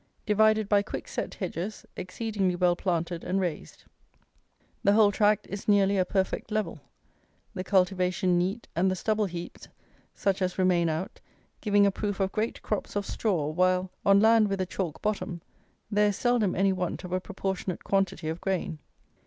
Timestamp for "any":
16.55-16.73